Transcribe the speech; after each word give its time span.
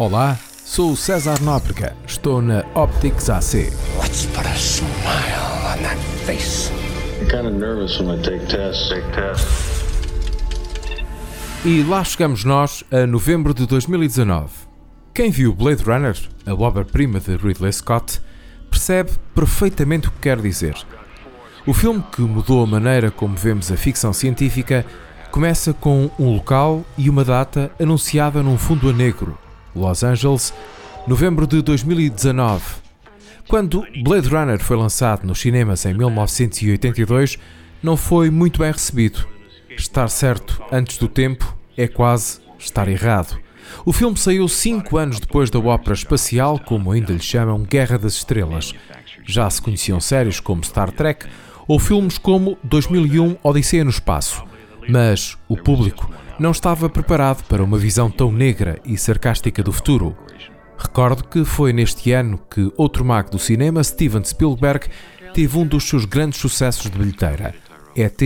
Olá, 0.00 0.38
sou 0.64 0.92
o 0.92 0.96
César 0.96 1.42
Nóbrega, 1.42 1.94
estou 2.06 2.40
na 2.40 2.64
Optics 2.74 3.28
AC. 3.28 3.70
Let's 4.00 4.24
put 4.24 4.46
a 4.48 4.56
smile 4.56 4.96
on 5.66 5.82
that 5.82 5.98
face. 6.24 6.72
I'm 7.20 7.28
kind 7.28 7.46
of 7.46 7.52
nervous 7.52 8.00
when 8.00 8.18
I 8.18 8.22
take 8.22 8.46
tests. 8.46 8.88
Take 8.88 9.06
tests. 9.12 9.84
E 11.66 11.82
lá 11.82 12.02
chegamos 12.02 12.46
nós 12.46 12.82
a 12.90 13.06
novembro 13.06 13.52
de 13.52 13.66
2019. 13.66 14.48
Quem 15.12 15.30
viu 15.30 15.52
Blade 15.52 15.84
Runner, 15.84 16.16
a 16.46 16.54
obra-prima 16.54 17.20
de 17.20 17.36
Ridley 17.36 17.70
Scott, 17.70 18.22
percebe 18.70 19.10
perfeitamente 19.34 20.08
o 20.08 20.12
que 20.12 20.20
quer 20.20 20.40
dizer. 20.40 20.76
O 21.66 21.74
filme 21.74 22.02
que 22.10 22.22
mudou 22.22 22.64
a 22.64 22.66
maneira 22.66 23.10
como 23.10 23.36
vemos 23.36 23.70
a 23.70 23.76
ficção 23.76 24.14
científica 24.14 24.82
começa 25.30 25.74
com 25.74 26.10
um 26.18 26.36
local 26.36 26.86
e 26.96 27.10
uma 27.10 27.22
data 27.22 27.70
anunciada 27.78 28.42
num 28.42 28.56
fundo 28.56 28.88
a 28.88 28.94
negro, 28.94 29.38
Los 29.74 30.02
Angeles, 30.02 30.52
novembro 31.06 31.46
de 31.46 31.62
2019. 31.62 32.62
Quando 33.48 33.84
Blade 34.02 34.28
Runner 34.28 34.60
foi 34.60 34.76
lançado 34.76 35.26
nos 35.26 35.40
cinemas 35.40 35.84
em 35.84 35.94
1982, 35.94 37.38
não 37.82 37.96
foi 37.96 38.30
muito 38.30 38.60
bem 38.60 38.70
recebido. 38.70 39.26
Estar 39.70 40.08
certo 40.08 40.62
antes 40.70 40.98
do 40.98 41.08
tempo 41.08 41.56
é 41.76 41.88
quase 41.88 42.40
estar 42.58 42.88
errado. 42.88 43.38
O 43.84 43.92
filme 43.92 44.16
saiu 44.16 44.46
cinco 44.48 44.98
anos 44.98 45.20
depois 45.20 45.50
da 45.50 45.58
ópera 45.58 45.94
espacial, 45.94 46.58
como 46.58 46.92
ainda 46.92 47.12
lhe 47.12 47.20
chamam 47.20 47.62
Guerra 47.62 47.98
das 47.98 48.14
Estrelas. 48.14 48.74
Já 49.24 49.48
se 49.48 49.62
conheciam 49.62 50.00
séries 50.00 50.40
como 50.40 50.64
Star 50.64 50.90
Trek 50.90 51.26
ou 51.66 51.78
filmes 51.78 52.18
como 52.18 52.58
2001 52.64 53.36
Odisseia 53.42 53.84
no 53.84 53.90
Espaço. 53.90 54.44
Mas 54.88 55.38
o 55.48 55.56
público 55.56 56.10
não 56.40 56.52
estava 56.52 56.88
preparado 56.88 57.44
para 57.44 57.62
uma 57.62 57.76
visão 57.76 58.10
tão 58.10 58.32
negra 58.32 58.80
e 58.82 58.96
sarcástica 58.96 59.62
do 59.62 59.70
futuro. 59.70 60.16
Recordo 60.78 61.22
que 61.22 61.44
foi 61.44 61.70
neste 61.70 62.12
ano 62.12 62.40
que 62.50 62.72
outro 62.78 63.04
mago 63.04 63.30
do 63.30 63.38
cinema, 63.38 63.84
Steven 63.84 64.24
Spielberg, 64.24 64.88
teve 65.34 65.58
um 65.58 65.66
dos 65.66 65.84
seus 65.86 66.06
grandes 66.06 66.40
sucessos 66.40 66.90
de 66.90 66.96
bilheteira, 66.96 67.54
ET, 67.94 68.18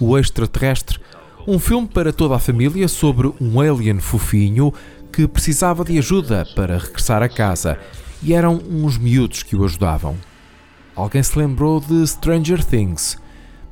o 0.00 0.18
extraterrestre, 0.18 0.98
um 1.46 1.60
filme 1.60 1.86
para 1.86 2.12
toda 2.12 2.34
a 2.34 2.40
família 2.40 2.88
sobre 2.88 3.32
um 3.40 3.60
alien 3.60 4.00
fofinho 4.00 4.74
que 5.12 5.28
precisava 5.28 5.84
de 5.84 5.96
ajuda 5.96 6.44
para 6.56 6.76
regressar 6.76 7.22
a 7.22 7.28
casa 7.28 7.78
e 8.20 8.34
eram 8.34 8.60
uns 8.68 8.98
miúdos 8.98 9.44
que 9.44 9.54
o 9.54 9.64
ajudavam. 9.64 10.16
Alguém 10.96 11.22
se 11.22 11.38
lembrou 11.38 11.78
de 11.78 12.04
Stranger 12.04 12.64
Things? 12.64 13.16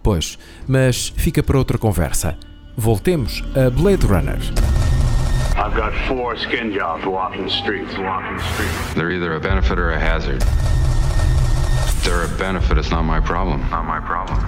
Pois, 0.05 0.39
mas 0.69 1.13
fica 1.17 1.43
para 1.43 1.59
outra 1.59 1.77
conversa. 1.77 2.39
Voltemos 2.79 3.43
a 3.57 3.71
Blade 3.71 4.07
Runner. 4.07 4.39
I've 5.57 5.75
got 5.75 5.93
four 6.07 6.39
skin 6.39 6.73
jobs 6.73 7.05
walking 7.05 7.43
the 7.43 7.51
streets, 7.51 7.91
walking 7.99 8.37
the 8.37 8.45
streets. 8.55 8.95
They're 8.95 9.11
either 9.11 9.35
a 9.35 9.41
benefit 9.41 9.81
or 9.81 9.91
a 9.91 9.99
hazard. 9.99 10.45
they're 12.05 12.25
a 12.25 12.29
benefit, 12.39 12.79
it's 12.79 12.91
not 12.91 13.03
my 13.03 13.21
problem. 13.21 13.69
Not 13.69 13.85
my 13.85 14.01
problem. 14.01 14.39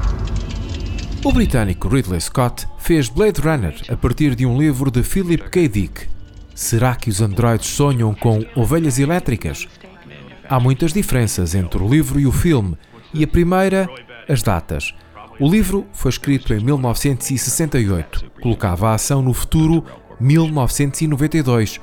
O 1.25 1.33
britânico 1.33 1.89
Ridley 1.89 2.20
Scott 2.20 2.69
fez 2.78 3.09
Blade 3.09 3.41
Runner 3.41 3.75
a 3.91 3.97
partir 3.97 4.37
de 4.37 4.47
um 4.47 4.56
livro 4.56 4.92
de 4.92 5.03
Philip 5.03 5.50
K. 5.50 5.67
Dick. 5.67 6.06
Será 6.55 6.94
que 6.94 7.11
os 7.11 7.20
androides 7.20 7.67
sonham 7.67 8.15
com 8.15 8.47
ovelhas 8.55 9.00
elétricas? 9.00 9.67
Há 10.48 10.61
muitas 10.61 10.92
diferenças 10.92 11.56
entre 11.56 11.83
o 11.83 11.89
livro 11.89 12.20
e 12.20 12.28
o 12.28 12.33
filme, 12.33 12.78
e 13.12 13.25
a 13.25 13.27
primeira, 13.27 13.89
as 14.28 14.41
datas. 14.41 14.94
O 15.41 15.49
livro 15.49 15.87
foi 15.95 16.11
escrito 16.11 16.53
em 16.53 16.61
1968, 16.63 18.31
colocava 18.43 18.91
a 18.91 18.95
ação 18.95 19.23
no 19.23 19.33
futuro 19.33 19.83
1992. 20.21 21.81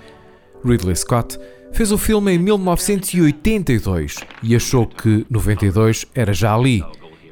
Ridley 0.63 0.95
Scott 0.95 1.39
fez 1.73 1.91
o 1.91 1.97
filme 1.97 2.33
em 2.33 2.37
1982 2.37 4.17
e 4.43 4.55
achou 4.55 4.85
que 4.85 5.25
92 5.27 6.05
era 6.13 6.33
já 6.33 6.53
ali. 6.53 6.83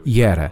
E 0.04 0.24
era. 0.24 0.52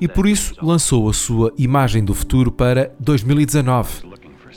E 0.00 0.08
por 0.08 0.26
isso 0.26 0.56
lançou 0.60 1.08
a 1.08 1.12
sua 1.12 1.52
imagem 1.56 2.04
do 2.04 2.14
futuro 2.14 2.50
para 2.50 2.92
2019. 2.98 4.10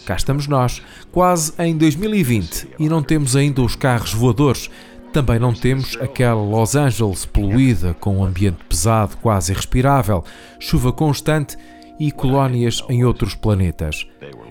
Cá 0.04 0.16
estamos 0.16 0.48
nós, 0.48 0.82
quase 1.12 1.54
em 1.60 1.78
2020, 1.78 2.70
e 2.80 2.90
não 2.90 3.04
temos 3.04 3.36
ainda 3.36 3.62
os 3.62 3.76
carros 3.76 4.14
voadores 4.14 4.70
também 5.16 5.40
não 5.40 5.54
temos 5.54 5.98
aquela 6.02 6.42
Los 6.42 6.76
Angeles 6.76 7.24
poluída, 7.24 7.94
com 7.94 8.18
um 8.18 8.26
ambiente 8.26 8.58
pesado, 8.68 9.16
quase 9.22 9.54
irrespirável, 9.54 10.26
chuva 10.60 10.92
constante 10.92 11.58
e 11.98 12.12
colónias 12.12 12.84
em 12.90 13.06
outros 13.06 13.34
planetas. 13.34 14.06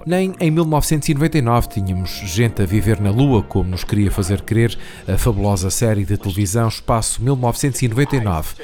Nem 0.07 0.33
em 0.41 0.51
1999 0.51 1.69
tínhamos 1.69 2.13
gente 2.25 2.63
a 2.63 2.65
viver 2.65 2.99
na 2.99 3.11
Lua, 3.11 3.43
como 3.43 3.73
nos 3.73 3.85
queria 3.85 4.11
fazer 4.11 4.41
crer 4.41 4.75
a 5.07 5.19
fabulosa 5.19 5.69
série 5.69 6.03
de 6.03 6.17
televisão 6.17 6.67
Espaço 6.67 7.23
1999. 7.23 8.55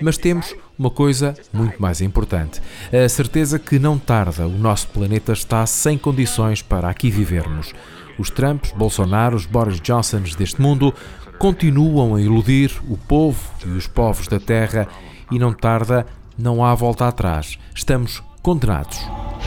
Mas 0.00 0.16
temos 0.16 0.54
uma 0.78 0.88
coisa 0.88 1.34
muito 1.52 1.76
mais 1.78 2.00
importante: 2.00 2.62
a 2.90 3.06
certeza 3.06 3.58
que 3.58 3.78
não 3.78 3.98
tarda 3.98 4.46
o 4.46 4.58
nosso 4.58 4.88
planeta 4.88 5.34
está 5.34 5.66
sem 5.66 5.98
condições 5.98 6.62
para 6.62 6.88
aqui 6.88 7.10
vivermos. 7.10 7.74
Os 8.18 8.30
Trumps, 8.30 8.72
Bolsonaros, 8.72 9.44
Boris 9.44 9.78
Johnsons 9.78 10.34
deste 10.34 10.60
mundo 10.60 10.94
continuam 11.40 12.16
a 12.16 12.20
iludir 12.20 12.70
o 12.86 12.98
povo 12.98 13.40
e 13.64 13.70
os 13.70 13.86
povos 13.86 14.28
da 14.28 14.38
terra 14.38 14.86
e 15.30 15.38
não 15.38 15.54
tarda, 15.54 16.06
não 16.36 16.62
há 16.62 16.74
volta 16.74 17.08
atrás. 17.08 17.58
Estamos 17.74 18.22
condenados. 18.42 18.98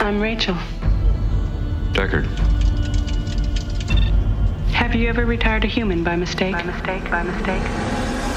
I'm 0.02 0.20
Rachel. 0.20 0.56
Deckard. 1.94 2.28
Have 4.74 4.98
you 4.98 5.08
ever 5.08 5.24
retired 5.24 5.64
a 5.64 5.70
human 5.70 6.04
by 6.04 6.18
mistake? 6.18 6.58
By 6.58 6.64
mistake, 6.64 7.04
by 7.12 7.24
mistake. 7.32 7.64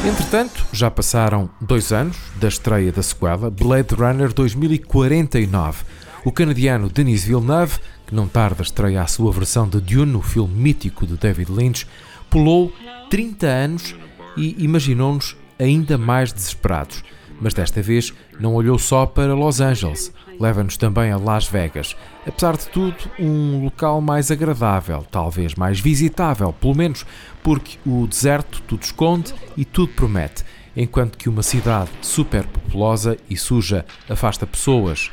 Entretanto, 0.06 0.66
já 0.70 0.90
passaram 0.90 1.48
dois 1.58 1.92
anos 1.92 2.18
da 2.38 2.48
estreia 2.48 2.92
da 2.92 3.02
sequela 3.02 3.50
Blade 3.50 3.94
Runner 3.94 4.34
2049. 4.34 5.82
O 6.26 6.30
canadiano 6.30 6.90
Denis 6.90 7.24
Villeneuve, 7.24 7.78
que 8.06 8.14
não 8.14 8.28
tarda 8.28 8.62
estreia 8.62 9.00
a 9.00 9.06
sua 9.06 9.32
versão 9.32 9.66
de 9.66 9.80
Dune, 9.80 10.16
o 10.16 10.20
filme 10.20 10.54
mítico 10.54 11.06
de 11.06 11.16
David 11.16 11.50
Lynch, 11.50 11.86
pulou 12.36 12.70
30 13.08 13.47
anos 13.47 13.94
e 14.36 14.62
imaginou-nos 14.62 15.34
ainda 15.58 15.97
mais 15.97 16.34
desesperados. 16.34 17.02
Mas 17.41 17.54
desta 17.54 17.80
vez 17.80 18.12
não 18.38 18.54
olhou 18.54 18.78
só 18.78 19.06
para 19.06 19.32
Los 19.32 19.58
Angeles, 19.58 20.12
leva-nos 20.38 20.76
também 20.76 21.10
a 21.10 21.16
Las 21.16 21.48
Vegas. 21.48 21.97
Apesar 22.26 22.58
de 22.58 22.69
tudo, 22.69 22.97
um 23.19 23.64
local 23.64 24.02
mais 24.02 24.30
agradável, 24.30 25.02
talvez 25.10 25.54
mais 25.54 25.80
visitável, 25.80 26.52
pelo 26.52 26.74
menos 26.74 27.06
porque 27.42 27.78
o 27.86 28.06
deserto 28.06 28.60
tudo 28.68 28.82
esconde 28.82 29.32
e 29.56 29.64
tudo 29.64 29.94
promete, 29.94 30.44
enquanto 30.76 31.16
que 31.16 31.30
uma 31.30 31.42
cidade 31.42 31.88
super 32.03 32.44
populosa 32.44 33.16
e 33.30 33.36
suja 33.38 33.86
afasta 34.10 34.47
pessoas. 34.47 35.10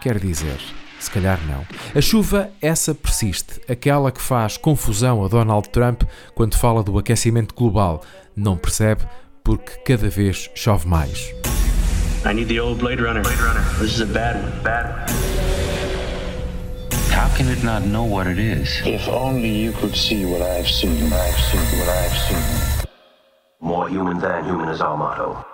Quer 0.00 0.18
dizer, 0.18 0.58
se 1.02 1.10
calhar 1.10 1.38
não. 1.46 1.66
A 1.94 2.00
chuva, 2.00 2.50
essa 2.60 2.94
persiste, 2.94 3.60
aquela 3.68 4.12
que 4.12 4.20
faz 4.20 4.56
confusão 4.56 5.24
a 5.24 5.28
Donald 5.28 5.68
Trump 5.70 6.02
quando 6.34 6.56
fala 6.56 6.82
do 6.82 6.98
aquecimento 6.98 7.54
global. 7.54 8.02
Não 8.36 8.56
percebe 8.56 9.02
porque 9.42 9.72
cada 9.84 10.08
vez 10.08 10.48
chove 10.54 10.86
mais. 10.86 11.34
I 12.24 12.32
need 12.32 12.48
the 12.48 12.60
old 12.60 12.78
Blade 12.80 13.02
Runner. 13.02 13.22
Blade 13.22 13.42
Runner. 13.42 13.62
This 13.80 13.94
is 13.94 14.00
a 14.00 14.06
bad 14.06 14.36
one. 14.36 14.62
Bad 14.62 14.86
one. 14.86 15.42
How 17.10 17.28
can 17.36 17.48
it 17.48 17.64
not 17.64 17.82
know 17.82 18.04
what 18.04 18.28
it 18.28 18.38
is? 18.38 18.80
If 18.86 19.08
only 19.08 19.48
you 19.48 19.72
could 19.72 19.96
see 19.96 20.24
what 20.24 20.40
I've 20.40 20.68
seen. 20.68 21.12
I've 21.12 21.36
seen 21.36 21.78
what 21.80 21.88
I've 21.88 22.16
seen. 22.16 22.86
More 23.60 23.88
human 23.88 24.18
than 24.18 24.44
human 24.44 24.68
is 24.68 24.80
our 24.80 24.96
motto. 24.96 25.44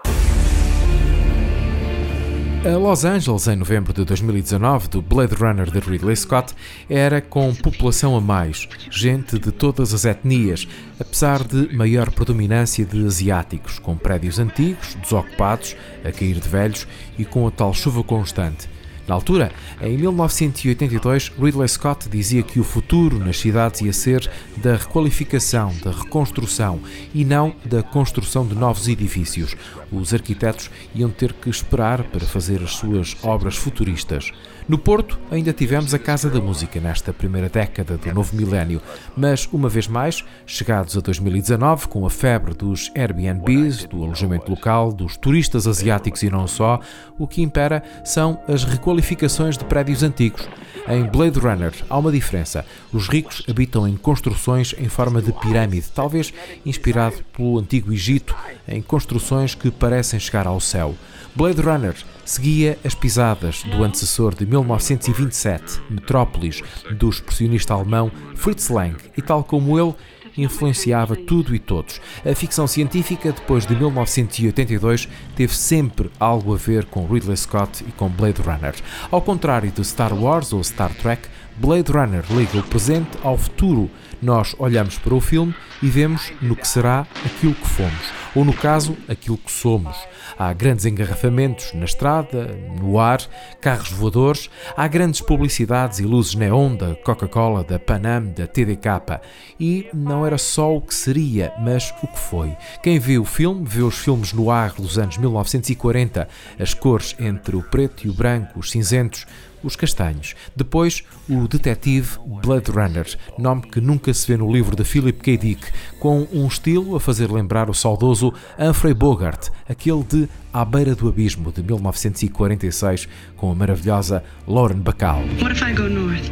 A 2.64 2.76
Los 2.76 3.04
Angeles, 3.04 3.46
em 3.46 3.54
novembro 3.54 3.92
de 3.92 4.04
2019, 4.04 4.88
do 4.88 5.00
Blade 5.00 5.36
Runner 5.36 5.70
de 5.70 5.78
Ridley 5.78 6.16
Scott, 6.16 6.54
era 6.90 7.20
com 7.20 7.54
população 7.54 8.16
a 8.16 8.20
mais, 8.20 8.68
gente 8.90 9.38
de 9.38 9.52
todas 9.52 9.94
as 9.94 10.04
etnias, 10.04 10.66
apesar 10.98 11.44
de 11.44 11.72
maior 11.74 12.10
predominância 12.10 12.84
de 12.84 13.06
asiáticos, 13.06 13.78
com 13.78 13.96
prédios 13.96 14.40
antigos, 14.40 14.96
desocupados, 14.96 15.76
a 16.04 16.10
cair 16.10 16.40
de 16.40 16.48
velhos 16.48 16.86
e 17.16 17.24
com 17.24 17.46
a 17.46 17.50
tal 17.52 17.72
chuva 17.72 18.02
constante. 18.02 18.68
Na 19.08 19.14
altura, 19.14 19.50
em 19.80 19.96
1982, 19.96 21.32
Ridley 21.40 21.66
Scott 21.66 22.10
dizia 22.10 22.42
que 22.42 22.60
o 22.60 22.64
futuro 22.64 23.18
nas 23.18 23.38
cidades 23.38 23.80
ia 23.80 23.92
ser 23.92 24.30
da 24.58 24.76
requalificação, 24.76 25.74
da 25.82 25.90
reconstrução 25.90 26.78
e 27.14 27.24
não 27.24 27.54
da 27.64 27.82
construção 27.82 28.46
de 28.46 28.54
novos 28.54 28.86
edifícios. 28.86 29.56
Os 29.90 30.12
arquitetos 30.12 30.70
iam 30.94 31.08
ter 31.08 31.32
que 31.32 31.48
esperar 31.48 32.02
para 32.04 32.26
fazer 32.26 32.62
as 32.62 32.72
suas 32.72 33.16
obras 33.22 33.56
futuristas. 33.56 34.30
No 34.68 34.76
Porto, 34.76 35.18
ainda 35.30 35.54
tivemos 35.54 35.94
a 35.94 35.98
Casa 35.98 36.28
da 36.28 36.42
Música 36.42 36.78
nesta 36.78 37.10
primeira 37.10 37.48
década 37.48 37.96
do 37.96 38.12
novo 38.12 38.36
milénio, 38.36 38.82
mas 39.16 39.48
uma 39.50 39.66
vez 39.66 39.88
mais, 39.88 40.22
chegados 40.44 40.94
a 40.94 41.00
2019, 41.00 41.88
com 41.88 42.04
a 42.04 42.10
febre 42.10 42.52
dos 42.52 42.92
Airbnbs, 42.94 43.86
do 43.86 44.04
alojamento 44.04 44.50
local, 44.50 44.92
dos 44.92 45.16
turistas 45.16 45.66
asiáticos 45.66 46.22
e 46.22 46.28
não 46.28 46.46
só, 46.46 46.80
o 47.18 47.26
que 47.26 47.40
impera 47.40 47.82
são 48.04 48.38
as 48.46 48.64
requalificações 48.64 48.97
qualificações 48.98 49.56
de 49.56 49.64
prédios 49.64 50.02
antigos. 50.02 50.48
Em 50.88 51.04
Blade 51.04 51.38
Runner 51.38 51.72
há 51.88 51.98
uma 51.98 52.10
diferença. 52.10 52.64
Os 52.92 53.08
ricos 53.08 53.44
habitam 53.48 53.86
em 53.86 53.96
construções 53.96 54.74
em 54.76 54.88
forma 54.88 55.22
de 55.22 55.32
pirâmide, 55.32 55.86
talvez 55.94 56.32
inspirado 56.66 57.16
pelo 57.32 57.60
antigo 57.60 57.92
Egito, 57.92 58.34
em 58.66 58.82
construções 58.82 59.54
que 59.54 59.70
parecem 59.70 60.18
chegar 60.18 60.48
ao 60.48 60.58
céu. 60.58 60.96
Blade 61.36 61.60
Runner 61.60 61.94
seguia 62.24 62.76
as 62.84 62.94
pisadas 62.94 63.62
do 63.62 63.84
antecessor 63.84 64.34
de 64.34 64.44
1927, 64.44 65.80
Metrópolis, 65.88 66.60
do 66.90 67.08
expressionista 67.08 67.74
alemão 67.74 68.10
Fritz 68.34 68.68
Lang, 68.68 68.96
e 69.16 69.22
tal 69.22 69.44
como 69.44 69.78
ele, 69.78 69.94
influenciava 70.42 71.16
tudo 71.16 71.54
e 71.54 71.58
todos. 71.58 72.00
A 72.24 72.34
ficção 72.34 72.66
científica, 72.66 73.32
depois 73.32 73.66
de 73.66 73.74
1982, 73.74 75.08
teve 75.34 75.54
sempre 75.54 76.10
algo 76.18 76.54
a 76.54 76.56
ver 76.56 76.84
com 76.86 77.06
Ridley 77.06 77.36
Scott 77.36 77.84
e 77.86 77.92
com 77.92 78.08
Blade 78.08 78.42
Runner. 78.42 78.74
Ao 79.10 79.20
contrário 79.20 79.70
de 79.70 79.84
Star 79.84 80.14
Wars 80.14 80.52
ou 80.52 80.62
Star 80.62 80.92
Trek, 80.94 81.28
Blade 81.56 81.90
Runner 81.90 82.24
liga 82.30 82.58
o 82.58 82.62
presente 82.62 83.18
ao 83.22 83.36
futuro. 83.36 83.90
Nós 84.22 84.54
olhamos 84.58 84.98
para 84.98 85.14
o 85.14 85.20
filme 85.20 85.54
e 85.82 85.88
vemos 85.88 86.32
no 86.40 86.56
que 86.56 86.66
será 86.66 87.06
aquilo 87.24 87.54
que 87.54 87.68
fomos, 87.68 88.12
ou 88.38 88.44
no 88.44 88.52
caso, 88.52 88.96
aquilo 89.08 89.36
que 89.36 89.50
somos. 89.50 89.96
Há 90.38 90.52
grandes 90.52 90.86
engarrafamentos 90.86 91.72
na 91.74 91.84
estrada, 91.84 92.56
no 92.80 93.00
ar, 93.00 93.20
carros 93.60 93.90
voadores, 93.90 94.48
há 94.76 94.86
grandes 94.86 95.20
publicidades 95.20 95.98
e 95.98 96.04
luzes 96.04 96.36
neon 96.36 96.76
da 96.76 96.94
Coca-Cola, 96.94 97.64
da 97.64 97.80
Panam, 97.80 98.26
da 98.26 98.46
TDK. 98.46 99.20
E 99.58 99.88
não 99.92 100.24
era 100.24 100.38
só 100.38 100.76
o 100.76 100.80
que 100.80 100.94
seria, 100.94 101.52
mas 101.58 101.92
o 102.00 102.06
que 102.06 102.18
foi. 102.20 102.56
Quem 102.80 103.00
vê 103.00 103.18
o 103.18 103.24
filme, 103.24 103.64
vê 103.66 103.82
os 103.82 103.98
filmes 103.98 104.32
no 104.32 104.52
ar 104.52 104.70
dos 104.74 105.00
anos 105.00 105.18
1940, 105.18 106.28
as 106.60 106.72
cores 106.72 107.16
entre 107.18 107.56
o 107.56 107.62
preto 107.64 108.06
e 108.06 108.08
o 108.08 108.14
branco, 108.14 108.60
os 108.60 108.70
cinzentos, 108.70 109.26
os 109.62 109.76
castanhos. 109.76 110.34
Depois, 110.54 111.02
o 111.28 111.46
detetive 111.48 112.18
Blood 112.42 112.70
Runner, 112.70 113.06
nome 113.38 113.62
que 113.62 113.80
nunca 113.80 114.12
se 114.12 114.26
vê 114.26 114.36
no 114.36 114.52
livro 114.52 114.76
de 114.76 114.84
Philip 114.84 115.20
K. 115.20 115.36
Dick, 115.36 115.66
com 115.98 116.26
um 116.32 116.46
estilo 116.46 116.96
a 116.96 117.00
fazer 117.00 117.30
lembrar 117.30 117.68
o 117.70 117.74
saudoso 117.74 118.32
Humphrey 118.58 118.94
Bogart, 118.94 119.48
aquele 119.68 120.02
de 120.04 120.28
À 120.52 120.64
Beira 120.64 120.94
do 120.94 121.08
Abismo, 121.08 121.52
de 121.52 121.62
1946, 121.62 123.08
com 123.36 123.50
a 123.50 123.54
maravilhosa 123.54 124.24
Lauren 124.46 124.80
Bacall. 124.80 125.22
What 125.40 125.52
if 125.52 125.62
I 125.62 125.72
go 125.72 125.88
north? 125.88 126.30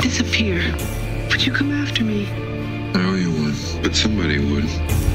Disappear? 0.00 0.60
Would 1.30 1.46
you 1.46 1.52
come 1.52 1.72
after 1.72 2.04
me? 2.04 2.26
I 2.94 2.98
know 2.98 3.16
you 3.16 3.30
would, 3.30 3.82
but 3.82 3.94
somebody 3.94 4.38
would. 4.38 5.13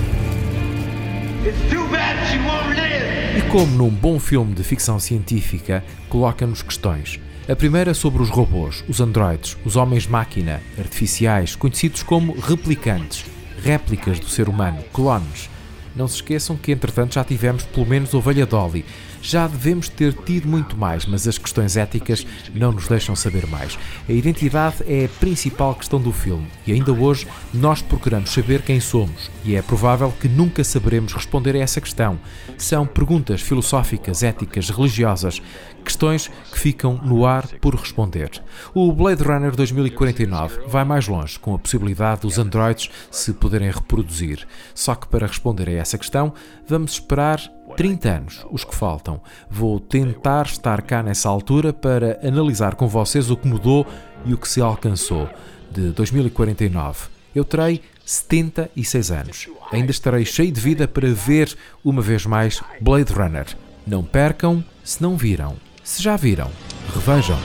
E 3.38 3.42
como 3.50 3.78
num 3.78 3.90
bom 3.90 4.20
filme 4.20 4.54
de 4.54 4.64
ficção 4.64 5.00
científica, 5.00 5.84
coloca-nos 6.10 6.62
questões. 6.62 7.20
A 7.48 7.56
primeira 7.56 7.94
sobre 7.94 8.22
os 8.22 8.30
robôs, 8.30 8.84
os 8.90 9.00
androides, 9.00 9.58
os 9.64 9.78
homens-máquina, 9.78 10.62
artificiais, 10.78 11.56
conhecidos 11.56 12.04
como 12.04 12.38
replicantes, 12.38 13.26
réplicas 13.64 14.20
do 14.20 14.28
ser 14.28 14.50
humano, 14.50 14.84
clones. 14.94 15.50
Não 15.96 16.08
se 16.08 16.16
esqueçam 16.16 16.58
que, 16.58 16.74
entretanto, 16.74 17.16
já 17.16 17.24
tivemos 17.24 17.64
pelo 17.64 17.86
menos 17.86 18.14
Ovelha 18.14 18.46
Dolly, 18.46 18.86
já 19.22 19.48
devemos 19.48 19.90
ter 19.90 20.14
tido 20.14 20.48
muito 20.48 20.78
mais, 20.78 21.06
mas 21.06 21.28
as 21.28 21.38
questões 21.38 21.78
éticas 21.78 22.26
não 22.54 22.72
nos 22.72 22.88
deixam 22.88 23.16
saber 23.16 23.46
mais. 23.48 23.78
A 24.08 24.12
identidade 24.12 24.78
é 24.88 25.06
a 25.06 25.20
principal 25.20 25.76
questão 25.76 26.02
do 26.02 26.12
filme 26.12 26.48
e 26.66 26.74
ainda 26.74 26.92
hoje 26.92 27.28
nós 27.54 27.82
procuramos 27.82 28.32
saber 28.32 28.62
quem 28.62 28.80
somos 28.80 29.30
e 29.44 29.56
é 29.56 29.62
provável 29.62 30.14
que 30.20 30.28
nunca 30.28 30.64
saberemos 30.64 31.14
responder 31.14 31.56
a 31.56 31.60
essa 31.60 31.82
questão. 31.82 32.20
São 32.58 32.86
perguntas 32.86 33.42
filosóficas, 33.42 34.24
éticas, 34.24 34.70
religiosas, 34.70 35.42
questões 35.84 36.30
que 36.52 36.60
ficam 36.60 37.00
no 37.04 37.26
ar 37.26 37.48
por 37.60 37.76
responder. 37.76 38.32
O 38.74 38.92
Blade 38.92 39.24
Runner 39.24 39.56
2049 39.56 40.62
vai 40.68 40.84
mais 40.84 41.08
longe 41.08 41.40
com 41.40 41.56
a 41.56 41.60
possibilidade 41.60 42.22
dos 42.22 42.38
androides 42.38 42.90
se 43.10 43.34
poderem 43.34 43.72
reproduzir. 43.72 44.48
Só 44.74 44.96
que 44.96 45.08
para 45.08 45.28
responder 45.28 45.70
a 45.70 45.74
essa 45.74 45.98
questão, 45.98 46.34
vamos 46.68 46.94
esperar 46.94 47.40
30 47.80 48.10
anos, 48.10 48.46
os 48.52 48.66
que 48.66 48.76
faltam. 48.76 49.22
Vou 49.50 49.80
tentar 49.80 50.46
estar 50.48 50.82
cá 50.82 51.02
nessa 51.02 51.30
altura 51.30 51.72
para 51.72 52.20
analisar 52.22 52.76
com 52.76 52.90
vocês 52.90 53.32
o 53.32 53.38
que 53.38 53.48
mudou 53.48 53.88
e 54.26 54.34
o 54.34 54.38
que 54.38 54.50
se 54.50 54.60
alcançou 54.60 55.30
de 55.72 55.92
2049. 55.92 57.08
Eu 57.34 57.46
terei 57.46 57.82
76 58.04 59.12
anos. 59.12 59.48
Ainda 59.72 59.92
estarei 59.92 60.26
cheio 60.26 60.52
de 60.52 60.60
vida 60.60 60.90
para 60.90 61.08
ver 61.08 61.56
uma 61.82 62.02
vez 62.02 62.26
mais 62.26 62.62
Blade 62.82 63.14
Runner. 63.14 63.46
Não 63.88 64.04
percam 64.04 64.62
se 64.84 65.02
não 65.02 65.16
viram. 65.16 65.56
Se 65.82 66.04
já 66.04 66.18
viram, 66.18 66.52
revejam. 66.94 67.40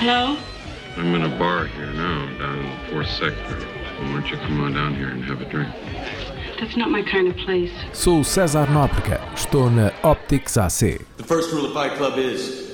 Hello? 0.00 0.38
I'm 0.96 1.16
in 1.16 1.24
a 1.24 1.28
bar 1.36 1.66
here 1.66 1.92
now, 1.94 2.28
down 2.38 2.60
in 2.60 2.62
the 2.62 2.92
fourth 2.92 3.10
sector. 3.10 3.56
Why 3.98 4.12
don't 4.12 4.30
you 4.30 4.38
come 4.38 4.60
on 4.60 4.72
down 4.72 4.94
here 4.94 5.10
and 5.10 5.24
have 5.24 5.42
a 5.42 5.48
drink? 5.50 5.68
That's 6.60 6.76
not 6.76 6.90
my 6.90 7.02
kind 7.02 7.26
of 7.26 7.36
place. 7.38 7.72
Sou 7.94 8.22
César 8.22 8.68
Nóbrega. 8.68 9.18
Estou 9.34 9.70
na 9.70 9.90
Optics 10.02 10.58
AC. 10.58 10.98
The 11.16 11.24
first 11.24 11.50
rule 11.54 11.64
of 11.64 11.72
Fight 11.72 11.96
Club 11.96 12.18
is 12.18 12.69